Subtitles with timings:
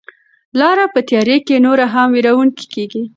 [0.59, 3.03] لاره په تیاره کې نوره هم وېروونکې کیږي.